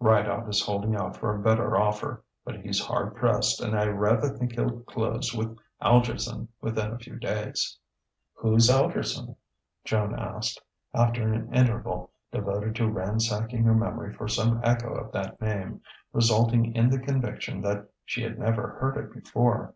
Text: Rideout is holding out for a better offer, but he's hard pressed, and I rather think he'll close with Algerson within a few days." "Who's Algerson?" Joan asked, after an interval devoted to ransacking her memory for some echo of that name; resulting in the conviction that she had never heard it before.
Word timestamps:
Rideout 0.00 0.48
is 0.48 0.62
holding 0.64 0.96
out 0.96 1.18
for 1.18 1.34
a 1.34 1.38
better 1.38 1.76
offer, 1.76 2.24
but 2.46 2.62
he's 2.62 2.82
hard 2.82 3.14
pressed, 3.14 3.60
and 3.60 3.78
I 3.78 3.88
rather 3.88 4.30
think 4.30 4.52
he'll 4.52 4.80
close 4.84 5.34
with 5.34 5.54
Algerson 5.82 6.48
within 6.62 6.92
a 6.92 6.98
few 6.98 7.18
days." 7.18 7.76
"Who's 8.36 8.70
Algerson?" 8.70 9.36
Joan 9.84 10.18
asked, 10.18 10.62
after 10.94 11.30
an 11.30 11.52
interval 11.52 12.10
devoted 12.32 12.74
to 12.76 12.88
ransacking 12.90 13.64
her 13.64 13.74
memory 13.74 14.14
for 14.14 14.28
some 14.28 14.62
echo 14.64 14.94
of 14.94 15.12
that 15.12 15.38
name; 15.42 15.82
resulting 16.14 16.74
in 16.74 16.88
the 16.88 16.98
conviction 16.98 17.60
that 17.60 17.90
she 18.06 18.22
had 18.22 18.38
never 18.38 18.68
heard 18.80 18.96
it 18.96 19.12
before. 19.12 19.74